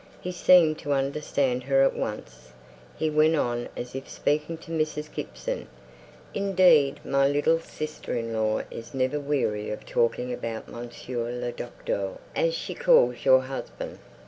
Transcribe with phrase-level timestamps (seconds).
[0.19, 2.53] He seemed to understand her at once;
[2.97, 5.13] he went on as if speaking to Mrs.
[5.13, 5.67] Gibson:
[6.33, 12.17] "Indeed, my little sister in law is never weary of talking about Monsieur le Docteur,
[12.35, 13.99] as she calls your husband!"